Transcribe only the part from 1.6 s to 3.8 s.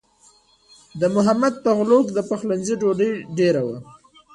تغلق د پخلنځي ډوډۍ ډېره وه.